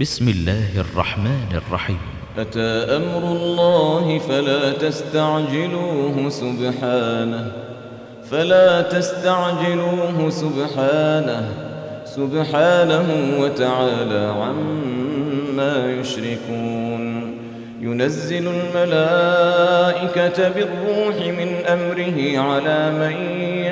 بسم 0.00 0.28
الله 0.28 0.80
الرحمن 0.80 1.48
الرحيم 1.56 1.98
أتى 2.38 2.60
أمر 2.96 3.28
الله 3.36 4.18
فلا 4.18 4.72
تستعجلوه 4.72 6.28
سبحانه 6.28 7.52
فلا 8.30 8.82
تستعجلوه 8.82 10.30
سبحانه 10.30 11.48
سبحانه 12.04 13.04
وتعالى 13.40 14.18
عما 14.42 15.92
يشركون 16.00 17.36
ينزل 17.80 18.48
الملائكة 18.48 20.48
بالروح 20.48 21.16
من 21.38 21.50
أمره 21.68 22.38
على 22.38 22.90
من 22.92 23.16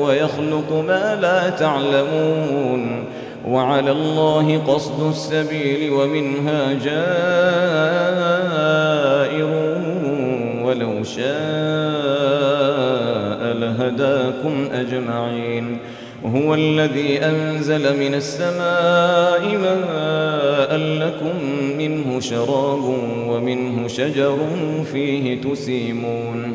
ويخلق 0.00 0.84
ما 0.88 1.18
لا 1.22 1.50
تعلمون 1.50 3.04
وعلى 3.48 3.90
الله 3.90 4.60
قصد 4.68 5.08
السبيل 5.08 5.90
ومنها 5.92 6.72
جائر 6.72 6.98
ولو 10.64 11.04
شاء 11.04 11.28
لهداكم 13.58 14.68
أجمعين 14.72 15.78
هو 16.34 16.54
الذي 16.54 17.18
أنزل 17.24 17.98
من 18.00 18.14
السماء 18.14 19.40
ماء 19.42 20.76
لكم 20.76 21.50
منه 21.78 22.20
شراب 22.20 22.84
ومنه 23.28 23.88
شجر 23.88 24.38
فيه 24.92 25.40
تسيمون 25.40 26.54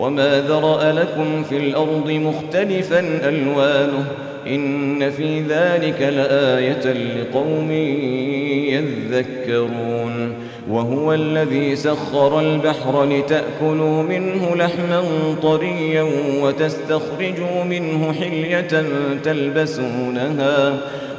وما 0.00 0.40
ذرأ 0.40 0.92
لكم 0.92 1.42
في 1.42 1.56
الأرض 1.56 2.10
مختلفا 2.10 3.00
ألوانه 3.00 4.04
إن 4.46 5.10
في 5.10 5.40
ذلك 5.40 6.00
لآية 6.02 6.92
لقوم 7.18 7.70
يذكرون 8.68 10.32
وهو 10.70 11.12
الذي 11.14 11.76
سخر 11.76 12.40
البحر 12.40 13.04
لتأكلوا 13.04 14.02
منه 14.02 14.54
لحما 14.56 15.02
طريا 15.42 16.06
وتستخرجوا 16.42 17.64
منه 17.70 18.12
حلية 18.12 18.84
تلبسونها 19.24 20.72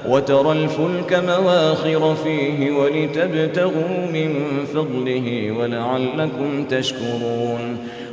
وترى 0.08 0.52
الفلك 0.52 1.24
مواخر 1.28 2.16
فيه 2.16 2.72
ولتبتغوا 2.72 3.98
من 4.14 4.34
فضله 4.74 5.52
ولعلكم 5.60 6.64
تشكرون 6.70 7.78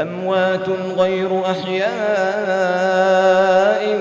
أموات 0.00 0.68
غير 0.98 1.30
أحياء 1.44 3.98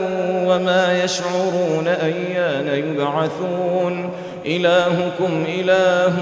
وما 0.47 1.03
يشعرون 1.03 1.87
أيان 1.87 2.67
يبعثون 2.67 4.09
إلهكم 4.45 5.45
إله 5.59 6.13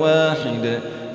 واحد 0.00 0.78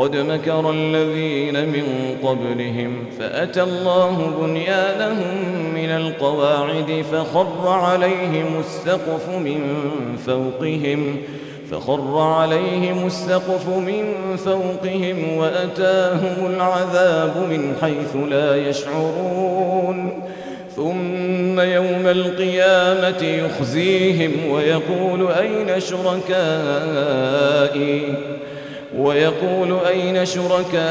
قد 0.00 0.16
مكر 0.16 0.70
الذين 0.70 1.54
من 1.68 2.16
قبلهم 2.22 2.96
فأتى 3.18 3.62
الله 3.62 4.32
بنيانهم 4.42 5.34
من 5.74 5.88
القواعد 5.88 7.04
فخر 7.12 7.68
عليهم 7.68 8.60
السقف 8.60 9.28
من 9.28 9.60
فوقهم 10.26 11.16
فخر 11.70 12.18
عليهم 12.18 13.06
السقف 13.06 13.68
من 13.68 14.04
فوقهم 14.36 15.36
وأتاهم 15.36 16.46
العذاب 16.46 17.36
من 17.36 17.76
حيث 17.80 18.16
لا 18.30 18.68
يشعرون 18.68 20.22
ثم 20.76 21.60
يوم 21.60 22.06
القيامة 22.06 23.22
يخزيهم 23.24 24.32
ويقول 24.50 25.28
أين 25.32 25.80
شركائي 25.80 28.00
ويقول 28.98 29.78
أين 29.88 30.26
شركائي 30.26 30.82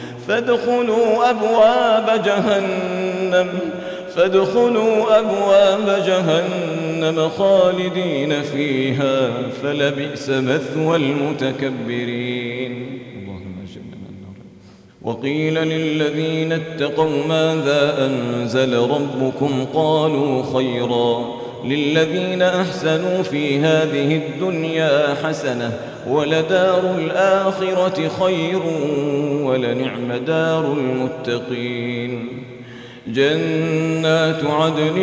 فادخلوا 0.31 1.29
أبواب 1.29 2.23
جهنم 2.23 3.47
فادخلوا 4.15 5.19
أبواب 5.19 5.85
جهنم 6.03 7.29
خالدين 7.29 8.41
فيها 8.41 9.29
فلبئس 9.63 10.29
مثوى 10.29 10.95
المتكبرين 10.97 12.97
وقيل 15.01 15.53
للذين 15.53 16.51
اتقوا 16.51 17.27
ماذا 17.29 18.05
أنزل 18.09 18.77
ربكم 18.77 19.65
قالوا 19.73 20.43
خيراً 20.53 21.40
للذين 21.65 22.41
أحسنوا 22.41 23.23
في 23.23 23.59
هذه 23.59 24.15
الدنيا 24.15 25.07
حسنة 25.23 25.71
ولدار 26.07 26.95
الآخرة 26.97 28.07
خير 28.23 28.59
ولنعم 29.43 30.13
دار 30.27 30.73
المتقين 30.73 32.27
جنات 33.07 34.45
عدن 34.45 34.97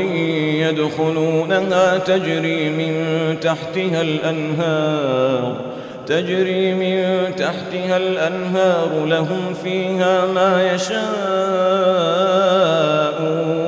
يدخلونها 0.59 1.99
تجري 1.99 2.71
من 2.71 2.95
تحتها 3.41 4.01
الأنهار 4.03 5.61
تجري 6.07 6.75
من 6.75 7.11
تحتها 7.37 7.97
الأنهار 7.97 9.05
لهم 9.07 9.55
فيها 9.65 10.27
ما 10.27 10.73
يشاءون 10.75 13.68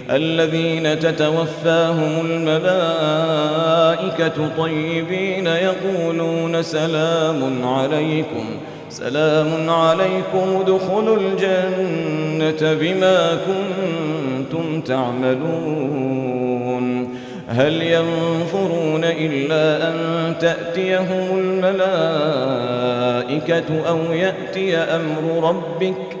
الذين 0.15 0.99
تتوفاهم 0.99 2.25
الملائكة 2.25 4.57
طيبين 4.57 5.47
يقولون 5.47 6.63
سلام 6.63 7.67
عليكم 7.67 8.45
سلام 8.89 9.69
عليكم 9.69 10.61
ادخلوا 10.65 11.17
الجنة 11.17 12.73
بما 12.73 13.37
كنتم 13.45 14.81
تعملون 14.81 17.09
هل 17.47 17.81
ينفرون 17.81 19.03
إلا 19.03 19.87
أن 19.87 19.93
تأتيهم 20.39 21.39
الملائكة 21.39 23.87
أو 23.87 23.97
يأتي 24.13 24.77
أمر 24.77 25.49
ربك؟ 25.49 26.17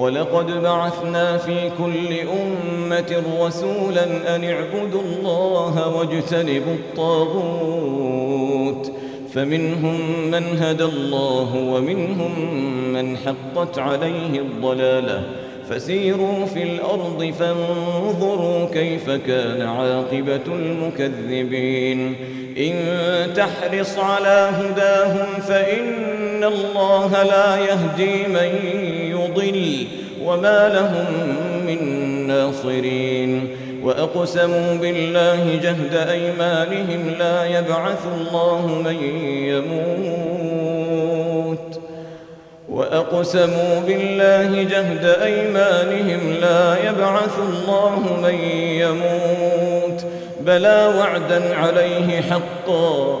ولقد 0.00 0.62
بعثنا 0.62 1.36
في 1.36 1.70
كل 1.78 2.18
أمة 2.32 3.22
رسولا 3.44 4.36
أن 4.36 4.44
اعبدوا 4.44 5.02
الله 5.02 5.96
واجتنبوا 5.96 6.74
الطاغوت 6.74 8.92
فمنهم 9.34 10.00
من 10.30 10.44
هدى 10.62 10.84
الله 10.84 11.56
ومنهم 11.74 12.54
من 12.92 13.16
حقت 13.16 13.78
عليه 13.78 14.38
الضلاله 14.40 15.22
فسيروا 15.70 16.46
في 16.54 16.62
الأرض 16.62 17.32
فانظروا 17.38 18.66
كيف 18.72 19.10
كان 19.10 19.62
عاقبة 19.62 20.40
المكذبين 20.46 22.14
إن 22.58 22.74
تحرص 23.34 23.98
على 23.98 24.50
هداهم 24.54 25.40
فإن 25.48 26.44
الله 26.44 27.22
لا 27.22 27.58
يهدي 27.58 28.26
من 28.28 28.58
يضل 29.36 29.86
وما 30.24 30.68
لهم 30.68 31.06
من 31.66 31.86
ناصرين 32.26 33.48
وأقسموا 33.82 34.74
بالله 34.76 35.54
جهد 35.62 35.94
أيمانهم 36.08 37.10
لا 37.18 37.44
يبعث 37.58 38.06
الله 38.18 38.66
من 38.84 38.96
يموت 39.48 41.80
وأقسموا 42.68 43.80
بالله 43.86 44.62
جهد 44.62 45.04
أيمانهم 45.04 46.20
لا 46.40 46.76
يبعث 46.90 47.38
الله 47.48 48.20
من 48.22 48.34
يموت 48.78 50.06
بلى 50.40 50.90
وعدا 50.98 51.54
عليه 51.56 52.20
حقا 52.20 53.20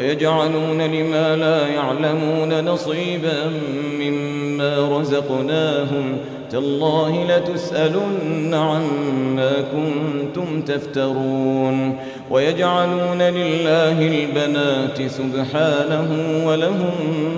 ويجعلون 0.00 0.82
لما 0.82 1.36
لا 1.36 1.66
يعلمون 1.68 2.64
نصيبا 2.64 3.52
مما 4.00 4.98
رزقناهم 4.98 6.16
تالله 6.50 7.24
لتسألن 7.28 8.54
عما 8.54 9.50
كنتم 9.72 10.62
تفترون 10.62 11.96
ويجعلون 12.30 13.22
لله 13.22 13.98
البنات 14.08 15.10
سبحانه 15.10 16.42
ولهم 16.46 16.94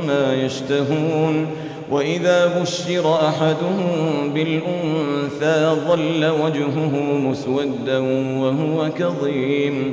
ما 0.08 0.34
يشتهون 0.40 1.46
وإذا 1.90 2.60
بشر 2.62 3.14
أحدهم 3.14 4.32
بالأنثى 4.34 5.72
ظل 5.88 6.24
وجهه 6.44 7.02
مسودا 7.18 7.98
وهو 8.38 8.88
كظيم 8.98 9.92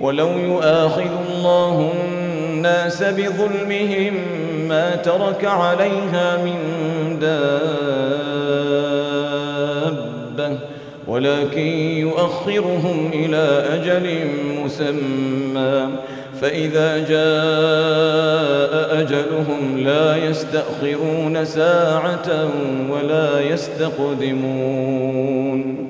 ولو 0.00 0.28
يؤاخذ 0.38 1.10
الله 1.30 1.92
الناس 2.04 3.02
بظلمهم 3.02 4.12
ما 4.68 4.96
ترك 4.96 5.44
عليها 5.44 6.36
من 6.44 6.56
دابة 10.38 10.58
ولكن 11.08 11.66
يؤخرهم 11.98 13.10
إلى 13.14 13.64
أجل 13.74 14.10
مسمى 14.64 15.88
فإذا 16.40 16.98
جاء 16.98 19.00
أجلهم 19.00 19.78
لا 19.78 20.16
يستأخرون 20.16 21.44
ساعة 21.44 22.48
ولا 22.90 23.40
يستقدمون 23.40 25.89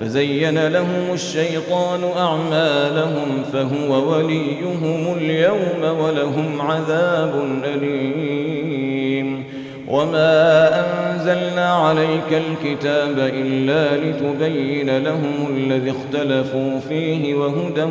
فزين 0.00 0.66
لهم 0.68 1.12
الشيطان 1.14 2.00
أعمالهم 2.16 3.42
فهو 3.52 4.12
وليهم 4.16 5.14
اليوم 5.16 5.98
ولهم 6.00 6.60
عذاب 6.60 7.32
أليم 7.64 9.44
وما 9.88 10.70
أنزلنا 10.80 11.68
عليك 11.74 12.32
الكتاب 12.48 13.18
إلا 13.18 13.96
لتبين 13.96 15.04
لهم 15.04 15.56
الذي 15.56 15.90
اختلفوا 15.90 16.80
فيه 16.88 17.34
وهدى 17.34 17.82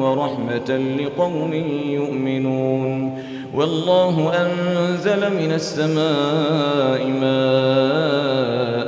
ورحمة 0.00 0.80
لقوم 1.00 1.52
يؤمنون 1.88 3.22
والله 3.54 4.32
أنزل 4.34 5.20
من 5.30 5.52
السماء 5.52 7.06
ماء 7.20 8.87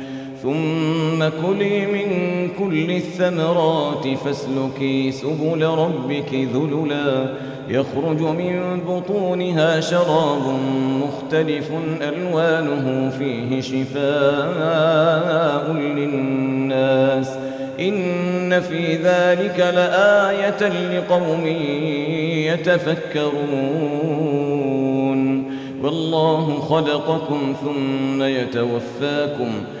ثم 0.43 1.23
كلي 1.45 1.85
من 1.85 2.07
كل 2.59 2.91
الثمرات 2.91 4.07
فاسلكي 4.25 5.11
سبل 5.11 5.63
ربك 5.63 6.33
ذللا 6.33 7.27
يخرج 7.69 8.21
من 8.21 8.79
بطونها 8.87 9.79
شراب 9.79 10.55
مختلف 10.81 11.71
ألوانه 12.01 13.09
فيه 13.19 13.61
شفاء 13.61 15.71
للناس 15.73 17.29
إن 17.79 18.59
في 18.61 18.91
ذلك 18.95 19.59
لآية 19.59 20.63
لقوم 20.99 21.47
يتفكرون 22.51 23.71
والله 25.83 26.59
خلقكم 26.59 27.55
ثم 27.63 28.23
يتوفاكم 28.23 29.49
ۖ 29.77 29.80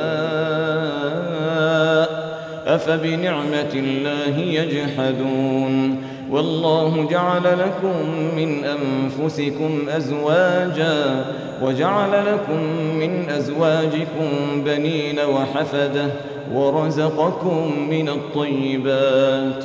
أفبنعمة 2.66 3.72
الله 3.74 4.38
يجحدون 4.38 6.02
والله 6.30 7.08
جعل 7.10 7.42
لكم 7.44 8.10
من 8.36 8.60
أنفسكم 8.64 9.80
أزواجا 9.96 11.24
وجعل 11.62 12.10
لكم 12.32 12.62
من 12.98 13.30
أزواجكم 13.30 14.28
بنين 14.56 15.18
وحفدة 15.20 16.06
ورزقكم 16.54 17.88
من 17.90 18.08
الطيبات 18.08 19.64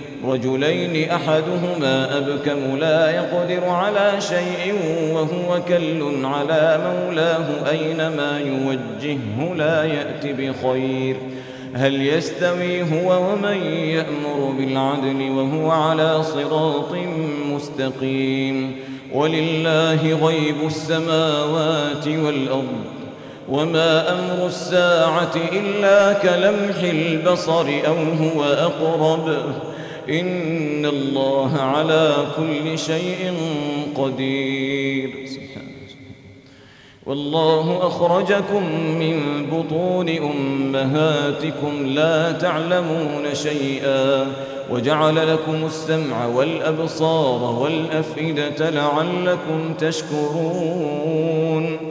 رجلين 0.27 1.09
أحدهما 1.09 2.17
أبكم 2.17 2.77
لا 2.79 3.11
يقدر 3.11 3.65
على 3.69 4.11
شيء 4.21 4.73
وهو 5.13 5.59
كل 5.67 6.25
على 6.25 6.79
مولاه 6.87 7.69
أينما 7.69 8.39
يوجهه 8.39 9.53
لا 9.55 9.83
يأت 9.83 10.25
بخير 10.37 11.15
هل 11.75 12.07
يستوي 12.07 12.81
هو 12.81 13.19
ومن 13.19 13.57
يأمر 13.73 14.51
بالعدل 14.57 15.31
وهو 15.31 15.71
على 15.71 16.23
صراط 16.23 16.91
مستقيم 17.49 18.75
ولله 19.13 20.17
غيب 20.25 20.55
السماوات 20.65 22.07
والأرض 22.07 22.67
وما 23.49 24.11
أمر 24.11 24.45
الساعة 24.47 25.31
إلا 25.53 26.13
كلمح 26.13 26.75
البصر 26.83 27.65
أو 27.87 27.93
هو 28.19 28.43
أقرب 28.43 29.35
إن 30.19 30.85
الله 30.85 31.57
على 31.61 32.15
كل 32.37 32.79
شيء 32.79 33.33
قدير 33.95 35.11
والله 37.05 37.87
أخرجكم 37.87 38.63
من 38.99 39.45
بطون 39.51 40.09
أمهاتكم 40.09 41.85
لا 41.85 42.31
تعلمون 42.31 43.23
شيئا 43.33 44.25
وجعل 44.71 45.31
لكم 45.33 45.65
السمع 45.65 46.25
والأبصار 46.25 47.55
والأفئدة 47.61 48.69
لعلكم 48.69 49.73
تشكرون 49.79 51.90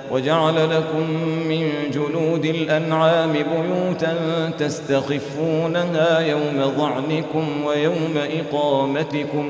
وجعل 0.11 0.69
لكم 0.69 1.11
من 1.47 1.69
جلود 1.93 2.45
الأنعام 2.45 3.31
بيوتا 3.33 4.15
تستخفونها 4.59 6.19
يوم 6.19 6.73
ظعنكم 6.77 7.65
ويوم 7.65 8.13
إقامتكم 8.39 9.49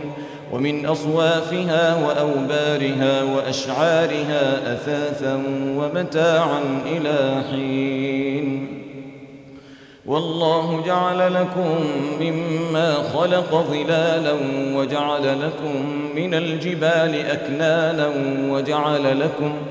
ومن 0.54 0.86
أصوافها 0.86 1.98
وأوبارها 2.08 3.24
وأشعارها 3.36 4.74
أثاثا 4.74 5.44
ومتاعا 5.78 6.62
إلى 6.86 7.42
حين 7.52 8.68
والله 10.06 10.84
جعل 10.86 11.34
لكم 11.34 11.86
مما 12.22 12.94
خلق 12.94 13.66
ظلالا 13.72 14.34
وجعل 14.78 15.22
لكم 15.22 15.76
من 16.16 16.34
الجبال 16.34 17.26
أكنانا 17.32 18.10
وجعل 18.52 19.20
لكم 19.20 19.54
ۖ 19.54 19.71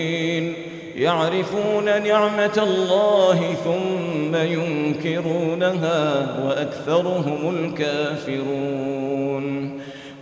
يعرفون 1.01 1.85
نعمة 1.85 2.57
الله 2.57 3.55
ثم 3.65 4.35
ينكرونها 4.35 6.35
وأكثرهم 6.45 7.55
الكافرون 7.59 9.71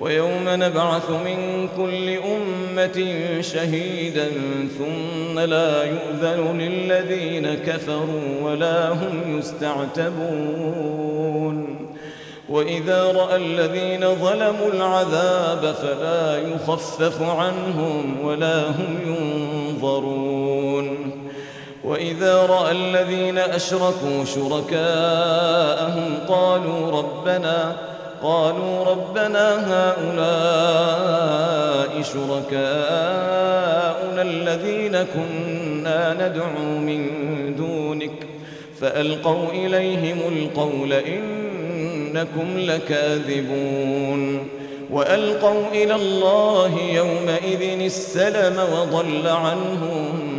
ويوم 0.01 0.43
نبعث 0.47 1.09
من 1.09 1.67
كل 1.77 2.09
أمة 2.09 3.11
شهيدا 3.41 4.27
ثم 4.79 5.39
لا 5.39 5.83
يؤذن 5.83 6.57
للذين 6.61 7.53
كفروا 7.53 8.19
ولا 8.43 8.89
هم 8.89 9.39
يستعتبون 9.39 11.67
وإذا 12.49 13.03
رأى 13.03 13.35
الذين 13.35 13.99
ظلموا 14.15 14.67
العذاب 14.73 15.75
فلا 15.75 16.37
يخفف 16.53 17.21
عنهم 17.21 18.15
ولا 18.23 18.67
هم 18.69 18.97
ينظرون 19.07 20.38
وإذا 21.99 22.35
رأى 22.45 22.71
الذين 22.71 23.38
أشركوا 23.38 24.25
شركاءهم 24.25 26.17
قالوا 26.29 26.91
ربنا 27.01 27.75
قالوا 28.23 28.83
ربنا 28.85 29.55
هؤلاء 29.67 32.01
شركاؤنا 32.03 34.21
الذين 34.21 34.91
كنا 35.13 36.13
ندعو 36.19 36.67
من 36.79 37.05
دونك 37.55 38.12
فألقوا 38.81 39.47
إليهم 39.53 40.17
القول 40.33 40.93
إنكم 40.93 42.57
لكاذبون 42.57 44.47
وألقوا 44.91 45.62
إلى 45.71 45.95
الله 45.95 46.79
يومئذ 46.93 47.81
السلم 47.83 48.57
وضل 48.73 49.27
عنهم 49.27 50.38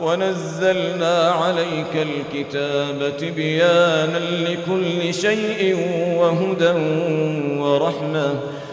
ونزلنا 0.00 1.30
عليك 1.30 2.06
الكتاب 2.06 3.12
تبيانا 3.18 4.18
لكل 4.46 5.14
شيء 5.14 5.76
وهدى 6.18 6.74
ورحمه 7.60 8.32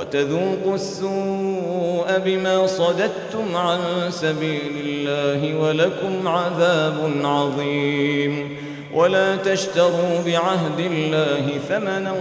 وتذوقوا 0.00 0.74
السوء 0.74 2.06
بما 2.24 2.66
صددتم 2.66 3.56
عن 3.56 3.78
سبيل 4.10 4.72
الله 4.86 5.58
ولكم 5.60 6.28
عذاب 6.28 6.94
عظيم 7.22 8.56
ولا 8.94 9.36
تشتروا 9.36 10.20
بعهد 10.26 10.78
الله 10.80 11.46
ثمنا 11.68 12.12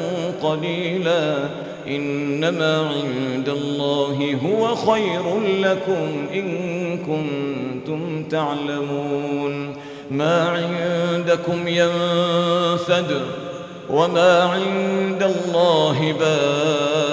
قليلا 0.43 1.35
إنما 1.87 2.77
عند 2.77 3.49
الله 3.49 4.37
هو 4.45 4.75
خير 4.75 5.21
لكم 5.61 6.27
إن 6.33 6.57
كنتم 6.97 8.23
تعلمون 8.29 9.75
ما 10.11 10.47
عندكم 10.49 11.67
ينفد 11.67 13.21
وما 13.89 14.39
عند 14.43 15.23
الله 15.23 16.15
باد 16.19 17.12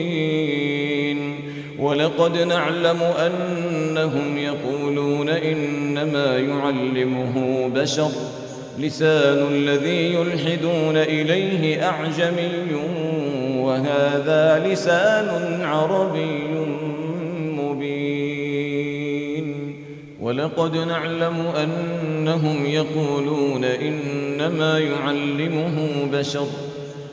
ولقد 1.81 2.37
نعلم 2.37 3.01
أنهم 3.03 4.37
يقولون 4.37 5.29
إنما 5.29 6.37
يعلمه 6.37 7.67
بشر 7.75 8.09
لسان 8.79 9.45
الذي 9.51 10.13
يلحدون 10.13 10.97
إليه 10.97 11.85
أعجمي 11.87 12.75
وهذا 13.57 14.65
لسان 14.71 15.61
عربي 15.61 16.47
مبين 17.59 19.75
ولقد 20.21 20.77
نعلم 20.77 21.51
أنهم 21.63 22.65
يقولون 22.65 23.63
إنما 23.63 24.79
يعلمه 24.79 25.89
بشر 26.13 26.47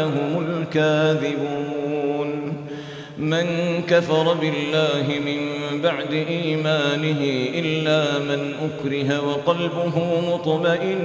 هم 0.00 0.46
الكاذبون 0.50 2.56
من 3.18 3.46
كفر 3.88 4.34
بالله 4.34 5.06
من 5.26 5.48
بعد 5.82 6.12
إيمانه 6.12 7.22
إلا 7.54 8.18
من 8.18 8.52
أكره 8.64 9.20
وقلبه 9.30 9.98
مطمئن 10.34 10.98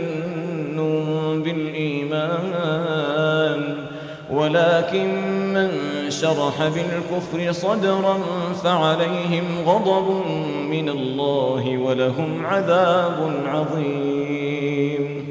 بالإيمان 1.43 3.87
ولكن 4.31 5.13
من 5.53 5.71
شرح 6.09 6.53
بالكفر 6.67 7.51
صدرا 7.51 8.19
فعليهم 8.63 9.43
غضب 9.65 10.21
من 10.69 10.89
الله 10.89 11.77
ولهم 11.77 12.45
عذاب 12.45 13.33
عظيم 13.45 15.22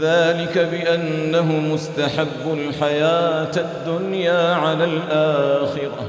ذلك 0.00 0.58
بأنه 0.58 1.52
مستحب 1.52 2.28
الحياة 2.58 3.50
الدنيا 3.56 4.54
على 4.54 4.84
الآخرة 4.84 6.04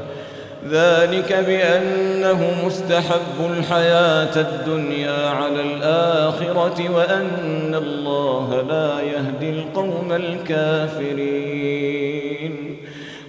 ذلك 0.70 1.34
بأنه 1.34 2.66
مستحب 2.66 3.52
الحياة 3.58 4.36
الدنيا 4.42 5.30
على 5.30 5.62
الآخرة 5.62 6.84
وأن 6.94 7.76
الله 7.76 8.62
لا 8.70 9.02
يهدي 9.02 9.50
القوم 9.60 10.12
الكافرين 10.12 12.78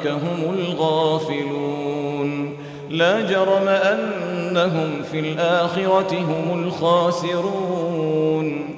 هم 0.07 0.55
الغافلون 0.59 2.53
لا 2.91 3.21
جرم 3.21 3.69
أنهم 3.69 5.03
في 5.13 5.21
الآخرة 5.21 6.15
هم 6.15 6.65
الخاسرون 6.65 8.69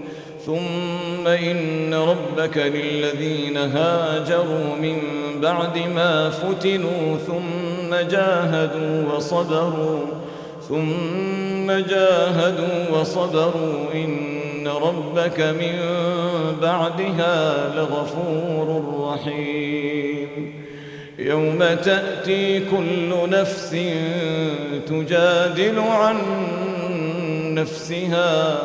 ثم 0.46 1.26
إن 1.26 1.94
ربك 1.94 2.56
للذين 2.56 3.56
هاجروا 3.56 4.76
من 4.82 4.98
بعد 5.42 5.78
ما 5.94 6.30
فتنوا 6.30 7.16
ثم 7.26 7.94
جاهدوا 8.10 9.16
وصبروا 9.16 10.00
ثم 10.68 11.66
جاهدوا 11.72 12.90
وصبروا 13.00 13.92
إن 13.94 14.36
إن 14.66 14.72
ربك 14.72 15.40
من 15.40 15.76
بعدها 16.62 17.68
لغفور 17.76 18.84
رحيم 19.12 20.26
يوم 21.18 21.58
تأتي 21.58 22.60
كل 22.60 23.30
نفس 23.30 23.76
تجادل 24.88 25.78
عن 25.78 26.16
نفسها 27.54 28.58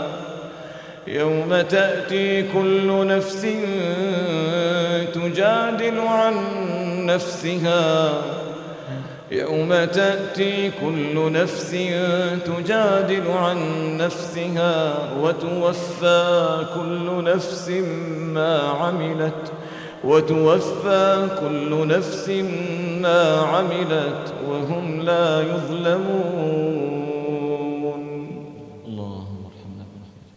يوم 1.07 1.61
تأتي 1.69 2.43
كل 2.53 3.07
نفس 3.07 3.47
تجادل 5.13 5.99
عن 5.99 6.35
نفسها 7.05 8.11
يوم 9.31 9.69
تأتي 9.69 10.71
كل 10.71 11.31
نفس 11.31 11.71
تجادل 12.45 13.31
عن 13.35 13.57
نفسها 13.97 14.97
وتوفى 15.21 16.65
كل 16.75 17.23
نفس 17.23 17.69
ما 18.33 18.59
عملت 18.59 19.51
وتوفى 20.03 21.27
كل 21.39 21.87
نفس 21.87 22.31
ما 23.01 23.37
عملت 23.39 24.33
وهم 24.47 25.01
لا 25.01 25.41
يظلمون 25.41 26.70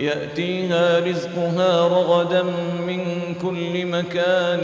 يأتيها 0.00 0.98
رزقها 1.00 1.88
رغدا 1.88 2.42
من 2.86 3.04
كل 3.42 3.86
مكان 3.86 4.60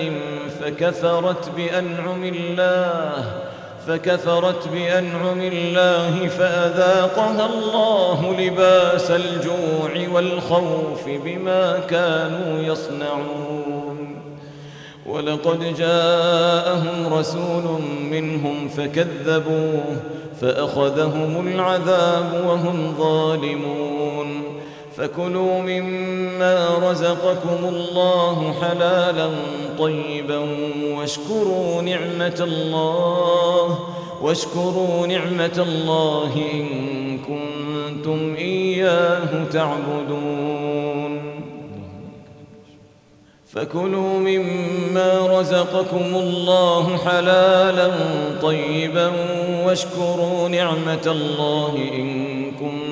فكفرت 0.60 1.50
بأنعم 1.56 2.24
الله 2.24 3.24
فكفرت 3.86 4.68
بأنعم 4.68 5.40
الله 5.40 6.28
فأذاقها 6.28 7.46
الله 7.46 8.36
لباس 8.40 9.10
الجوع 9.10 10.14
والخوف 10.14 11.08
بما 11.24 11.78
كانوا 11.90 12.60
يصنعون 12.62 14.08
ولقد 15.06 15.74
جاءهم 15.78 17.14
رسول 17.14 17.82
منهم 18.10 18.68
فكذبوه 18.68 19.82
فأخذهم 20.40 21.48
العذاب 21.48 22.44
وهم 22.46 22.94
ظالمون 22.98 24.42
فكلوا 25.02 25.58
مما 25.60 26.68
رزقكم 26.90 27.68
الله 27.68 28.54
حلالا 28.62 29.28
طيبا 29.78 30.40
واشكروا 30.96 31.82
نعمة 31.82 32.40
الله 32.40 33.78
واشكروا 34.22 35.06
نعمة 35.06 35.64
الله 35.68 36.42
إن 36.54 36.68
كنتم 37.18 38.34
إياه 38.38 39.44
تعبدون 39.52 41.20
فكلوا 43.52 44.18
مما 44.18 45.40
رزقكم 45.40 46.14
الله 46.14 46.96
حلالا 46.96 47.90
طيبا 48.42 49.10
واشكروا 49.66 50.48
نعمة 50.48 51.02
الله 51.06 51.78
إن 51.94 52.50
كنتم 52.50 52.91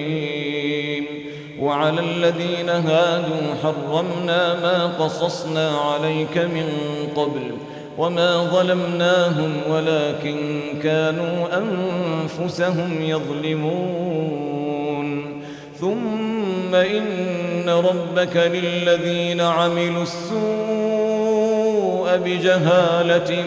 وعلى 1.61 2.01
الذين 2.01 2.69
هادوا 2.69 3.55
حرمنا 3.63 4.53
ما 4.61 4.87
قصصنا 5.05 5.77
عليك 5.77 6.37
من 6.37 6.67
قبل 7.15 7.51
وما 7.97 8.43
ظلمناهم 8.43 9.53
ولكن 9.69 10.59
كانوا 10.83 11.47
أنفسهم 11.57 13.01
يظلمون 13.01 15.41
ثم 15.79 16.75
إن 16.75 17.69
ربك 17.69 18.37
للذين 18.37 19.41
عملوا 19.41 20.03
السوء 20.03 22.17
بجهالة 22.25 23.43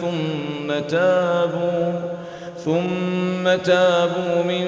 ثم 0.00 0.78
تابوا 0.88 2.08
ثم 2.68 3.44
تابوا 3.64 4.42
من 4.48 4.66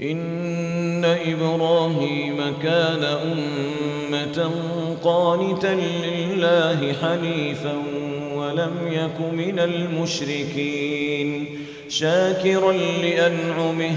إن 0.01 1.05
إبراهيم 1.05 2.39
كان 2.63 3.05
أمة 3.05 4.51
قانتا 5.05 5.77
لله 6.07 6.93
حنيفا 7.03 7.75
ولم 8.37 8.73
يك 8.87 9.21
من 9.35 9.59
المشركين 9.59 11.47
شاكرا 11.89 12.73
لأنعمه 13.03 13.97